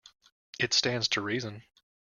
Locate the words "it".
0.59-0.73